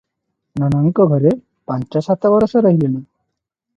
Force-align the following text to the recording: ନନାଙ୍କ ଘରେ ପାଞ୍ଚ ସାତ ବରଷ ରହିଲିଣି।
ନନାଙ୍କ 0.61 1.05
ଘରେ 1.11 1.33
ପାଞ୍ଚ 1.73 2.03
ସାତ 2.07 2.33
ବରଷ 2.37 2.67
ରହିଲିଣି। 2.67 3.03